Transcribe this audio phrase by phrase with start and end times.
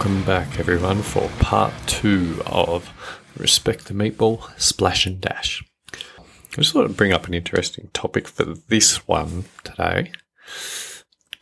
[0.00, 2.90] welcome back, everyone, for part two of
[3.36, 5.62] Respect the Meatball Splash and Dash.
[5.92, 10.10] I just thought I'd bring up an interesting topic for this one today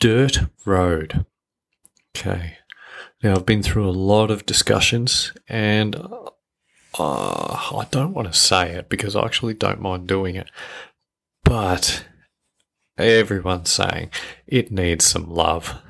[0.01, 1.25] Dirt Road.
[2.17, 2.59] Okay.
[3.23, 6.25] Now, I've been through a lot of discussions, and uh,
[6.99, 10.51] I don't want to say it because I actually don't mind doing it,
[11.45, 12.05] but
[12.99, 14.11] everyone's saying
[14.49, 15.81] it needs some love,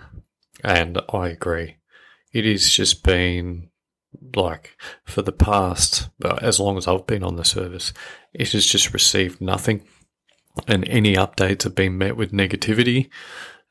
[0.63, 1.79] and I agree
[2.33, 3.71] it has just been
[4.35, 6.09] like for the past,
[6.41, 7.93] as long as I've been on the service,
[8.33, 9.85] it has just received nothing.
[10.67, 13.11] And any updates have been met with negativity.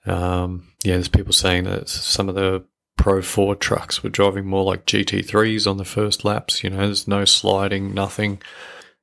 [0.05, 2.63] Um, yeah, there's people saying that some of the
[2.97, 6.63] Pro 4 trucks were driving more like GT3s on the first laps.
[6.63, 8.41] You know, there's no sliding, nothing.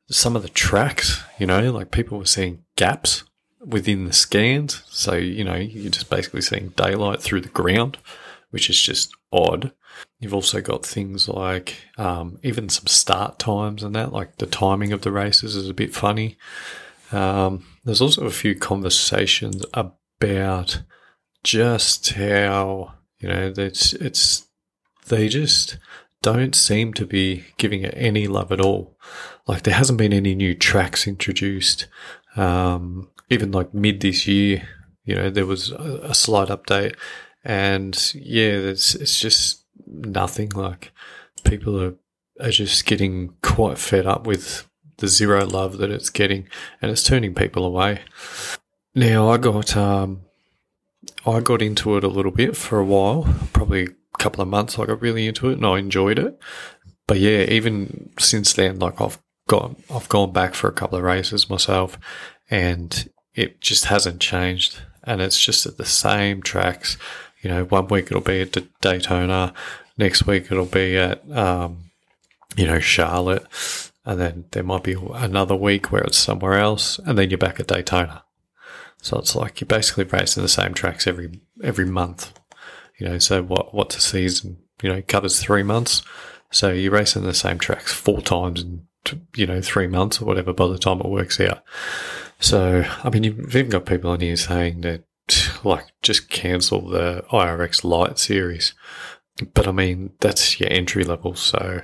[0.09, 3.25] Some of the tracks, you know, like people were seeing gaps
[3.61, 4.83] within the scans.
[4.89, 7.99] So, you know, you're just basically seeing daylight through the ground
[8.55, 9.73] which is just odd.
[10.21, 14.93] You've also got things like um, even some start times and that, like the timing
[14.93, 16.37] of the races is a bit funny.
[17.13, 20.83] Um, there's also a few conversations about
[21.43, 24.47] just how you know it's it's
[25.07, 25.77] they just
[26.23, 28.97] don't seem to be giving it any love at all.
[29.47, 31.87] Like there hasn't been any new tracks introduced.
[32.35, 34.67] Um, even like mid this year,
[35.05, 36.97] you know, there was a, a slight update
[37.45, 40.51] and yeah, it's it's just nothing.
[40.51, 40.93] Like
[41.45, 41.95] people are
[42.41, 46.49] are just getting quite fed up with the zero love that it's getting,
[46.81, 48.01] and it's turning people away.
[48.95, 50.23] Now I got um,
[51.27, 54.79] I got into it a little bit for a while, probably a couple of months.
[54.79, 56.39] I got really into it and I enjoyed it.
[57.07, 61.05] But yeah, even since then, like I've got I've gone back for a couple of
[61.05, 61.99] races myself,
[62.51, 64.81] and it just hasn't changed.
[65.07, 66.97] And it's just at the same tracks,
[67.45, 69.53] you know, one week it'll be at Daytona,
[69.99, 71.91] next week it'll be at, um,
[72.57, 73.47] you know, Charlotte,
[74.07, 77.61] and then there might be another week where it's somewhere else, and then you're back
[77.61, 78.25] at Daytona.
[79.03, 82.33] So it's like you're basically racing the same tracks every every month.
[82.99, 84.57] You know, so what what's a season?
[84.83, 86.03] You know, covers three months.
[86.51, 88.87] So you're racing the same tracks four times in
[89.37, 91.63] you know three months or whatever by the time it works out.
[92.41, 95.05] So I mean, you've even got people in here saying that
[95.65, 98.75] like just cancel the IRX Light series.
[99.53, 101.35] But I mean, that's your entry level.
[101.35, 101.83] So,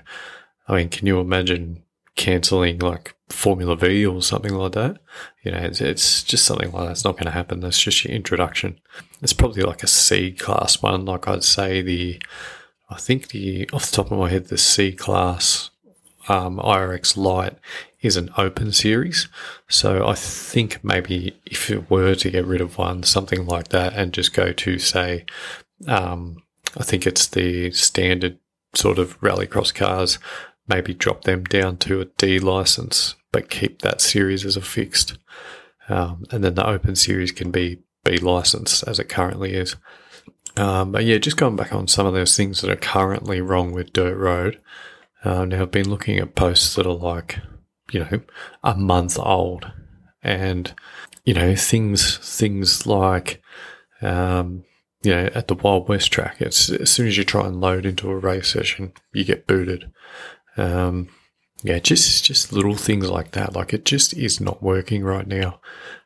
[0.69, 1.83] I mean, can you imagine
[2.17, 4.99] cancelling like Formula V or something like that?
[5.43, 7.61] You know, it's, it's just something like that's not going to happen.
[7.61, 8.81] That's just your introduction.
[9.23, 11.05] It's probably like a C class one.
[11.05, 12.23] Like I'd say the,
[12.89, 15.71] I think the, off the top of my head, the C class
[16.29, 17.57] um, IRX Light
[18.03, 19.29] is an open series.
[19.69, 23.93] So I think maybe if it were to get rid of one, something like that,
[23.95, 25.25] and just go to say,
[25.87, 26.43] um,
[26.77, 28.39] I think it's the standard
[28.75, 30.19] sort of rallycross cars,
[30.69, 35.19] maybe drop them down to a D license, but keep that series as a fixed.
[35.89, 39.77] Um, and then the open series can be B license as it currently is.
[40.57, 43.73] Um, but yeah, just going back on some of those things that are currently wrong
[43.73, 44.61] with Dirt Road.
[45.25, 47.39] Uh, now I've been looking at posts that are like
[47.93, 48.21] you know,
[48.63, 49.71] a month old.
[50.23, 50.73] And,
[51.25, 53.43] you know, things, things like,
[54.03, 54.65] um,
[55.03, 57.87] you know, at the Wild West track, it's as soon as you try and load
[57.87, 59.91] into a race session, you get booted.
[60.57, 61.09] Um,
[61.63, 63.55] yeah, just just little things like that.
[63.55, 65.61] Like it just is not working right now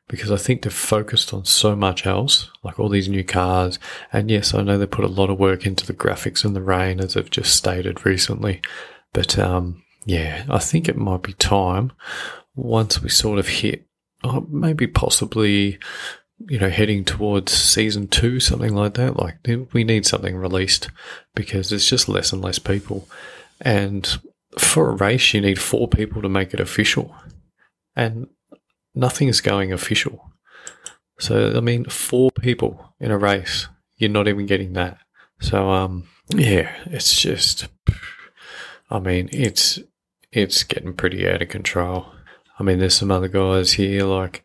[0.08, 3.78] because I think they've focused on so much else, like all these new cars.
[4.12, 6.62] And yes, I know they put a lot of work into the graphics and the
[6.62, 8.60] rain, as I've just stated recently.
[9.12, 11.92] But um, yeah, I think it might be time
[12.54, 13.86] once we sort of hit
[14.22, 15.78] oh, maybe possibly
[16.48, 19.16] you know heading towards season two something like that.
[19.16, 19.36] Like
[19.72, 20.90] we need something released
[21.34, 23.08] because there's just less and less people.
[23.60, 24.18] And
[24.58, 27.14] for a race you need four people to make it official.
[27.96, 28.28] And
[28.94, 30.32] nothing is going official.
[31.18, 34.98] So i mean four people in a race you're not even getting that.
[35.40, 37.68] So um yeah it's just
[38.90, 39.78] i mean it's
[40.34, 42.06] it's getting pretty out of control.
[42.58, 44.44] I mean, there's some other guys here, like,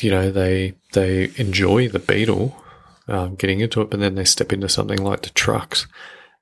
[0.00, 2.56] you know, they they enjoy the Beetle,
[3.08, 5.86] um, getting into it, but then they step into something like the trucks,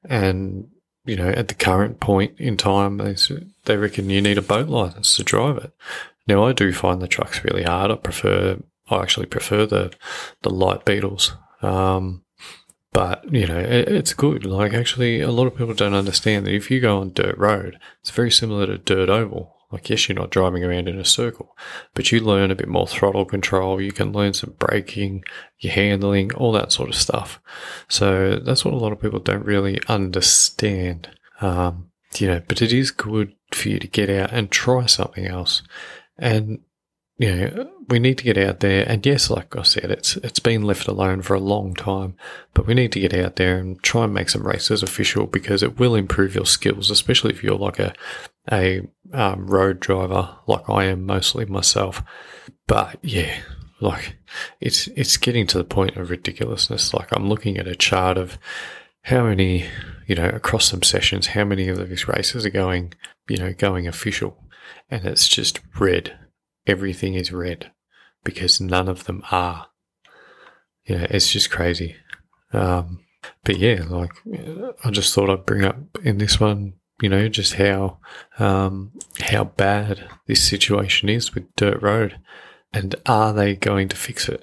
[0.04, 0.68] and
[1.04, 3.16] you know, at the current point in time, they
[3.64, 5.72] they reckon you need a boat license to drive it.
[6.26, 7.90] Now, I do find the trucks really hard.
[7.90, 9.92] I prefer, I actually prefer the
[10.42, 11.34] the light Beetles.
[11.62, 12.23] Um,
[12.94, 14.46] but, you know, it, it's good.
[14.46, 17.78] Like, actually, a lot of people don't understand that if you go on dirt road,
[18.00, 19.56] it's very similar to dirt oval.
[19.72, 21.56] Like, yes, you're not driving around in a circle,
[21.94, 23.80] but you learn a bit more throttle control.
[23.80, 25.24] You can learn some braking,
[25.58, 27.40] your handling, all that sort of stuff.
[27.88, 31.10] So that's what a lot of people don't really understand.
[31.40, 35.26] Um, you know, but it is good for you to get out and try something
[35.26, 35.62] else.
[36.16, 36.60] And
[37.18, 38.84] know, we need to get out there.
[38.88, 42.16] And yes, like I said, it's it's been left alone for a long time,
[42.54, 45.62] but we need to get out there and try and make some races official because
[45.62, 47.94] it will improve your skills, especially if you're like a
[48.50, 48.82] a
[49.12, 52.02] um, road driver, like I am mostly myself.
[52.66, 53.36] But yeah,
[53.80, 54.16] like
[54.60, 56.92] it's it's getting to the point of ridiculousness.
[56.92, 58.38] Like I'm looking at a chart of
[59.02, 59.66] how many,
[60.06, 62.94] you know, across some sessions, how many of these races are going,
[63.28, 64.42] you know, going official,
[64.90, 66.18] and it's just red
[66.66, 67.72] everything is red
[68.22, 69.68] because none of them are.
[70.86, 71.96] Yeah, it's just crazy.
[72.52, 73.00] Um,
[73.42, 74.12] but yeah, like
[74.84, 77.98] I just thought I'd bring up in this one, you know, just how
[78.38, 82.18] um, how bad this situation is with dirt road,
[82.72, 84.42] and are they going to fix it,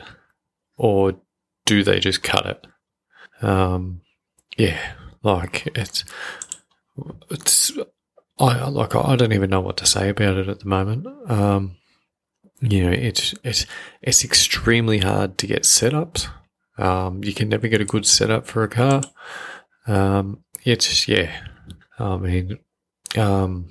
[0.78, 1.20] or
[1.66, 2.68] do they just cut it?
[3.46, 4.02] Um,
[4.58, 6.04] yeah, like it's
[7.30, 7.72] it's
[8.40, 11.08] I like I don't even know what to say about it at the moment.
[11.30, 11.78] Um,
[12.62, 13.66] you know, it's it's
[14.02, 16.28] it's extremely hard to get setups.
[16.78, 19.04] Um, you can never get a good setup for a car.
[19.88, 21.32] Um, it's yeah,
[21.98, 22.60] I mean,
[23.18, 23.70] um,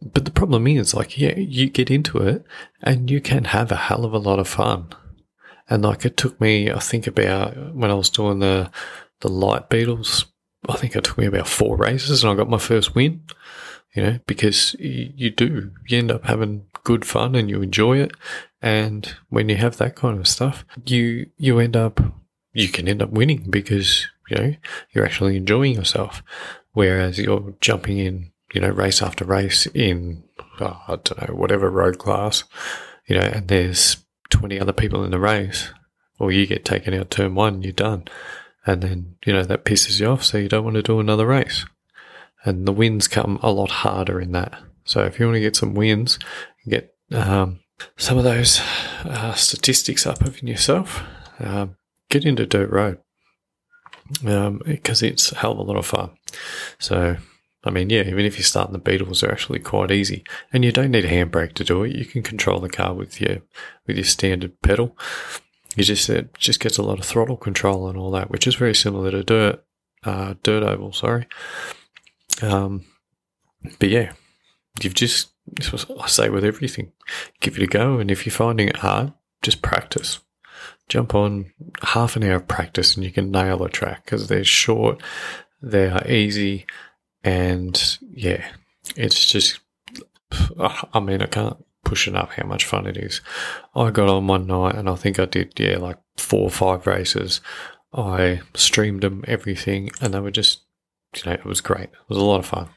[0.00, 2.44] but the problem is like yeah, you get into it
[2.82, 4.88] and you can have a hell of a lot of fun.
[5.70, 8.70] And like it took me, I think about when I was doing the
[9.20, 10.26] the light Beetles,
[10.68, 13.22] I think it took me about four races and I got my first win
[13.94, 18.12] you know, because you do, you end up having good fun and you enjoy it.
[18.60, 22.00] And when you have that kind of stuff, you, you end up,
[22.52, 24.54] you can end up winning because, you know,
[24.92, 26.22] you're actually enjoying yourself.
[26.72, 30.24] Whereas you're jumping in, you know, race after race in,
[30.60, 32.44] oh, I don't know, whatever road class,
[33.06, 33.98] you know, and there's
[34.30, 35.70] 20 other people in the race,
[36.18, 38.04] or you get taken out turn one, you're done.
[38.64, 40.24] And then, you know, that pisses you off.
[40.24, 41.66] So you don't want to do another race
[42.44, 44.60] and the wins come a lot harder in that.
[44.84, 46.18] So if you want to get some wins,
[46.68, 47.60] get um,
[47.96, 48.60] some of those
[49.04, 51.02] uh, statistics up of yourself,
[51.38, 51.76] um,
[52.10, 52.98] get into dirt road
[54.64, 56.10] because um, it's a hell of a lot of fun.
[56.78, 57.16] So.
[57.64, 60.64] I mean, yeah, even if you start in the Beetles, they're actually quite easy, and
[60.64, 61.94] you don't need a handbrake to do it.
[61.94, 63.42] You can control the car with your
[63.86, 64.98] with your standard pedal.
[65.76, 68.56] You just it just gets a lot of throttle control and all that, which is
[68.56, 69.64] very similar to dirt,
[70.02, 70.92] uh, dirt oval.
[70.92, 71.28] Sorry,
[72.40, 72.84] um,
[73.78, 74.12] but yeah,
[74.80, 76.92] you've just, this was, I say with everything,
[77.40, 77.98] give it a go.
[77.98, 79.12] And if you're finding it hard,
[79.42, 80.20] just practice.
[80.88, 81.52] Jump on
[81.82, 85.02] half an hour of practice and you can nail a track because they're short,
[85.60, 86.66] they are easy,
[87.24, 88.44] and yeah,
[88.96, 89.60] it's just,
[90.58, 93.20] I mean, I can't push enough how much fun it is.
[93.74, 96.86] I got on one night and I think I did, yeah, like four or five
[96.86, 97.40] races.
[97.92, 100.62] I streamed them, everything, and they were just
[101.14, 101.84] you know, it was great.
[101.84, 102.68] It was a lot of fun.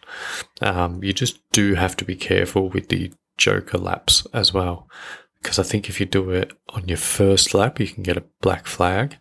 [0.62, 4.90] Um, you just do have to be careful with the Joker laps as well.
[5.42, 8.24] Because I think if you do it on your first lap, you can get a
[8.42, 9.18] black flag.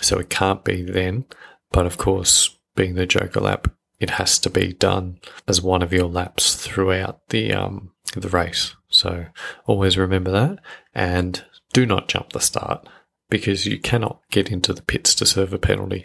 [0.00, 1.24] So it can't be then.
[1.70, 3.68] But of course, being the Joker lap,
[4.00, 8.74] it has to be done as one of your laps throughout the um, the race.
[8.88, 9.26] So
[9.66, 10.58] always remember that,
[10.94, 12.88] and do not jump the start
[13.30, 16.04] because you cannot get into the pits to serve a penalty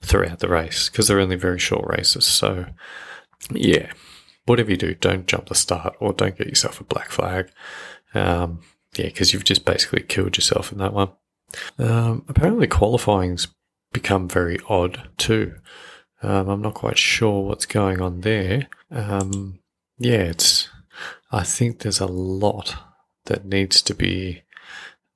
[0.00, 2.26] throughout the race because they're only very short races.
[2.26, 2.66] So,
[3.50, 3.92] yeah,
[4.46, 7.50] whatever you do, don't jump the start or don't get yourself a black flag.
[8.14, 8.60] Um,
[8.96, 11.10] yeah, because you've just basically killed yourself in that one.
[11.78, 13.48] Um, apparently, qualifying's
[13.92, 15.54] become very odd too.
[16.22, 18.68] Um, I'm not quite sure what's going on there.
[18.90, 19.60] Um,
[19.98, 20.68] yeah, it's.
[21.30, 22.74] I think there's a lot
[23.26, 24.42] that needs to be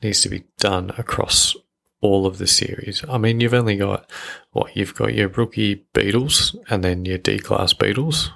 [0.03, 1.55] needs to be done across
[2.01, 3.05] all of the series.
[3.09, 4.11] I mean, you've only got
[4.51, 8.31] what you've got your rookie Beetles and then your D class Beetles.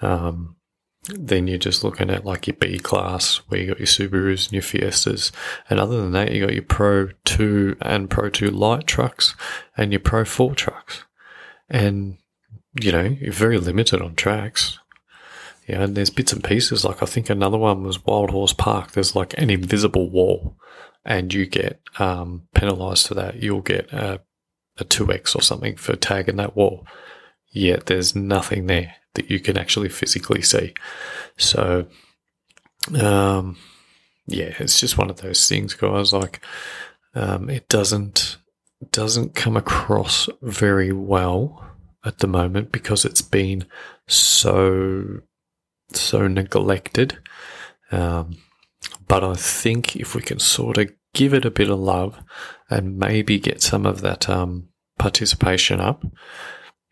[0.00, 0.56] Um,
[1.10, 4.52] then you're just looking at like your B class where you got your Subarus and
[4.54, 5.32] your Fiestas.
[5.70, 9.34] And other than that, you got your Pro 2 and Pro 2 light trucks
[9.76, 11.04] and your Pro 4 trucks.
[11.68, 12.18] And,
[12.80, 14.78] you know, you're very limited on tracks.
[15.68, 16.84] Yeah, and there's bits and pieces.
[16.84, 18.92] Like I think another one was Wild Horse Park.
[18.92, 20.56] There's like an invisible wall,
[21.04, 23.42] and you get um, penalised for that.
[23.42, 24.22] You'll get a,
[24.78, 26.86] a 2x or something for tagging that wall.
[27.50, 30.72] Yet there's nothing there that you can actually physically see.
[31.36, 31.86] So,
[33.00, 33.58] um,
[34.26, 36.14] yeah, it's just one of those things, guys.
[36.14, 36.40] Like,
[37.14, 38.38] um, it doesn't
[38.92, 41.66] doesn't come across very well
[42.04, 43.66] at the moment because it's been
[44.06, 45.20] so
[45.92, 47.18] so neglected.
[47.90, 48.38] Um,
[49.06, 52.22] but I think if we can sort of give it a bit of love
[52.70, 54.68] and maybe get some of that um,
[54.98, 56.04] participation up,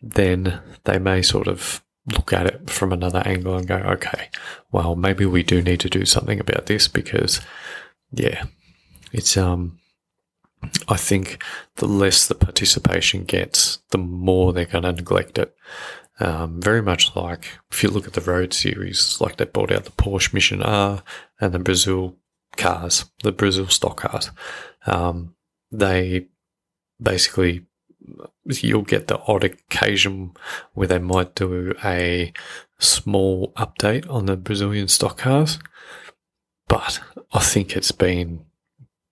[0.01, 4.29] then they may sort of look at it from another angle and go, okay,
[4.71, 7.41] well, maybe we do need to do something about this because,
[8.11, 8.45] yeah,
[9.11, 9.79] it's, um,
[10.87, 11.43] I think
[11.75, 15.53] the less the participation gets, the more they're going to neglect it.
[16.19, 19.85] Um, very much like if you look at the road series, like they brought out
[19.85, 21.03] the Porsche Mission R
[21.39, 22.15] and the Brazil
[22.55, 24.31] cars, the Brazil stock cars.
[24.87, 25.35] Um,
[25.71, 26.27] they
[27.01, 27.65] basically
[28.45, 30.31] you'll get the odd occasion
[30.73, 32.31] where they might do a
[32.79, 35.59] small update on the Brazilian stock cars,
[36.67, 36.99] but
[37.33, 38.45] I think it's been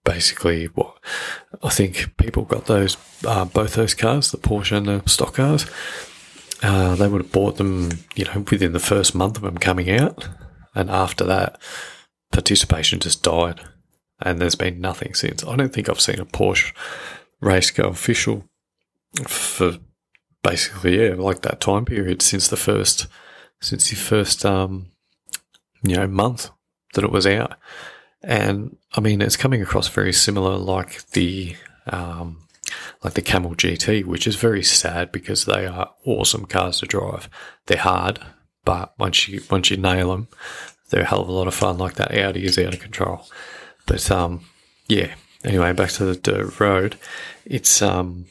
[0.04, 0.96] basically what
[1.62, 2.96] I think people got those
[3.26, 5.66] uh, both those cars, the Porsche and the stock cars.
[6.62, 9.90] Uh, they would have bought them, you know, within the first month of them coming
[9.90, 10.26] out,
[10.74, 11.60] and after that,
[12.32, 13.60] participation just died,
[14.20, 15.44] and there's been nothing since.
[15.44, 16.72] I don't think I've seen a Porsche
[17.40, 18.44] race go official
[19.26, 19.78] for
[20.42, 23.06] basically yeah, like that time period since the first
[23.60, 24.86] since the first um,
[25.82, 26.50] you know month
[26.94, 27.54] that it was out,
[28.22, 32.45] and I mean it's coming across very similar like the um,
[33.02, 37.28] like the Kamel GT, which is very sad because they are awesome cars to drive.
[37.66, 38.20] They're hard,
[38.64, 40.28] but once you once you nail them,
[40.90, 41.78] they're a hell of a lot of fun.
[41.78, 43.26] Like that Audi is out of control,
[43.86, 44.44] but um,
[44.88, 45.14] yeah.
[45.44, 46.96] Anyway, back to the dirt road.
[47.44, 48.26] It's um,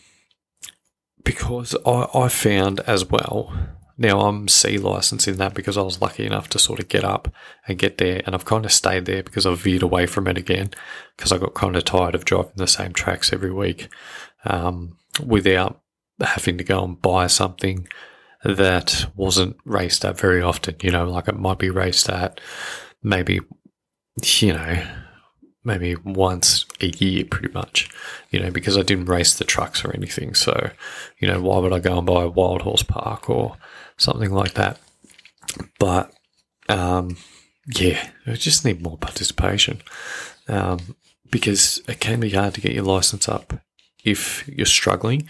[1.24, 3.54] because I, I found as well.
[3.98, 7.06] Now I'm C license in that because I was lucky enough to sort of get
[7.06, 7.34] up
[7.68, 10.38] and get there, and I've kind of stayed there because I've veered away from it
[10.38, 10.72] again
[11.16, 13.88] because I got kind of tired of driving the same tracks every week
[14.44, 15.82] um, without
[16.20, 17.88] having to go and buy something
[18.44, 20.75] that wasn't raced at very often.
[20.82, 22.42] You know, like it might be raced at
[23.02, 23.40] maybe,
[24.24, 24.86] you know,
[25.64, 27.90] maybe once a year, pretty much,
[28.30, 30.36] you know, because I didn't race the trucks or anything.
[30.36, 30.72] So,
[31.20, 33.58] you know, why would I go and buy a Wild Horse Park or
[33.98, 34.80] something like that?
[35.80, 36.14] But,
[36.70, 37.18] um,
[37.68, 39.82] yeah, I just need more participation
[40.48, 40.96] um,
[41.32, 43.54] because it can be hard to get your license up
[44.04, 45.28] if you're struggling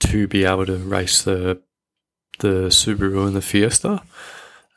[0.00, 1.60] to be able to race the
[2.40, 4.02] the Subaru and the Fiesta.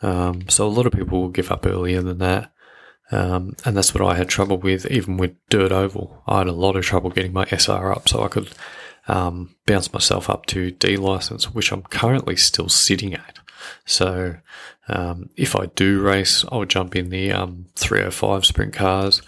[0.01, 2.51] Um, so a lot of people will give up earlier than that.
[3.11, 6.23] Um, and that's what I had trouble with, even with Dirt Oval.
[6.27, 8.49] I had a lot of trouble getting my SR up so I could
[9.07, 13.39] um, bounce myself up to D license, which I'm currently still sitting at.
[13.85, 14.37] So
[14.87, 19.21] um, if I do race, I'll jump in the um, 305 sprint cars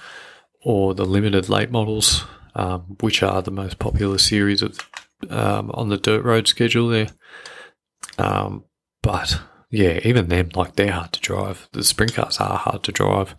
[0.61, 2.25] or the limited late models,
[2.55, 4.79] um, which are the most popular series of,
[5.29, 7.09] um, on the dirt road schedule there.
[9.01, 11.67] but yeah, even them, like they're hard to drive.
[11.71, 13.35] The sprint cars are hard to drive.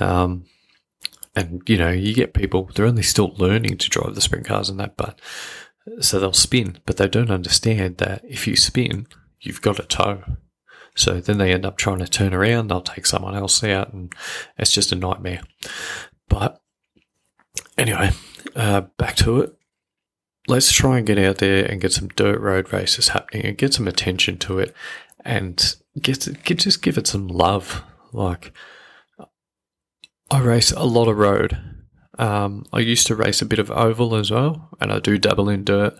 [0.00, 0.46] Um,
[1.34, 4.70] and you know, you get people they're only still learning to drive the sprint cars
[4.70, 5.20] and that, but
[6.00, 9.06] so they'll spin, but they don't understand that if you spin,
[9.40, 10.22] you've got a tow.
[10.94, 14.12] So then they end up trying to turn around, they'll take someone else out, and
[14.58, 15.42] it's just a nightmare.
[16.28, 16.60] But
[17.76, 18.10] anyway,
[18.54, 19.54] uh, back to it.
[20.48, 23.74] Let's try and get out there and get some dirt road races happening and get
[23.74, 24.74] some attention to it
[25.24, 27.82] and get, get just give it some love.
[28.12, 28.52] Like,
[30.30, 31.58] I race a lot of road.
[32.18, 35.48] Um, I used to race a bit of oval as well, and I do dabble
[35.48, 35.98] in dirt,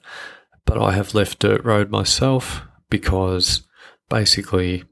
[0.64, 3.62] but I have left dirt road myself because
[4.08, 4.84] basically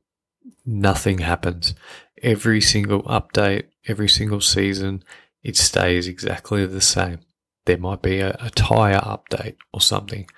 [0.67, 1.75] nothing happens.
[2.23, 5.03] Every single update, every single season,
[5.43, 7.21] it stays exactly the same.
[7.67, 10.29] There might be a, a tyre update or something,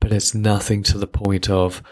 [0.00, 1.82] but it's nothing to the point of,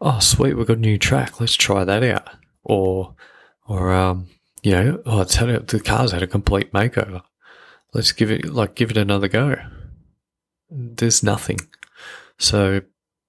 [0.00, 2.28] oh, sweet, we've got a new track, let's try that out.
[2.62, 3.14] Or,
[3.66, 4.28] or, um,
[4.62, 7.22] you know, oh, it's the car's had a complete makeover.
[7.94, 9.56] Let's give it like give it another go.
[10.68, 11.60] There's nothing.
[12.38, 12.82] So,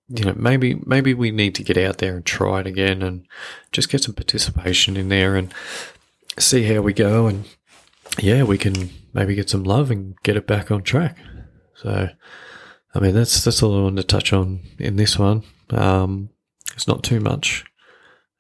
[0.09, 3.27] you know, maybe maybe we need to get out there and try it again and
[3.71, 5.53] just get some participation in there and
[6.37, 7.45] see how we go and
[8.19, 11.17] yeah, we can maybe get some love and get it back on track.
[11.75, 12.09] So,
[12.93, 15.43] I mean, that's that's all I wanted to touch on in this one.
[15.69, 16.29] Um,
[16.73, 17.65] it's not too much.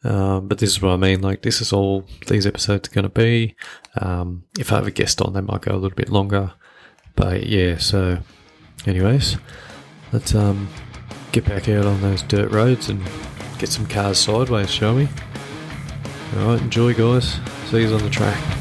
[0.05, 1.21] Um, but this is what I mean.
[1.21, 3.55] Like, this is all these episodes are going to be.
[3.99, 6.53] Um, if I have a guest on, they might go a little bit longer.
[7.15, 8.19] But yeah, so,
[8.85, 9.37] anyways,
[10.11, 10.69] let's um,
[11.31, 13.01] get back out on those dirt roads and
[13.57, 15.09] get some cars sideways, shall we?
[16.37, 17.39] Alright, enjoy, guys.
[17.69, 18.54] See you on the track.